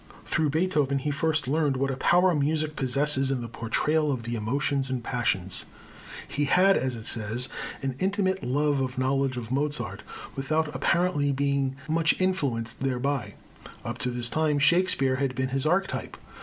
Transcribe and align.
Through 0.25 0.49
Beethoven 0.49 0.97
he 0.97 1.11
first 1.11 1.47
learned 1.47 1.77
what 1.77 1.91
a 1.91 1.95
power 1.95 2.33
music 2.33 2.75
possesses 2.75 3.29
in 3.29 3.41
the 3.41 3.47
portrayal 3.47 4.11
of 4.11 4.23
the 4.23 4.33
emotions 4.33 4.89
and 4.89 5.03
passions. 5.03 5.65
He 6.27 6.45
had, 6.45 6.75
as 6.75 6.95
he 6.95 7.01
says, 7.01 7.49
an 7.83 7.93
intimate 7.99 8.41
love 8.43 8.79
and 8.81 8.97
knowledge 8.97 9.37
of 9.37 9.51
Mozart 9.51 10.01
without 10.35 10.73
apparently 10.75 11.31
being 11.31 11.75
much 11.87 12.19
influenced 12.19 12.79
thereby. 12.79 13.35
Up 13.85 13.99
to 13.99 14.09
this 14.09 14.31
time 14.31 14.57
Shakespeare 14.57 15.17
had 15.17 15.35
been 15.35 15.49
his 15.49 15.67
archetype. 15.67 16.17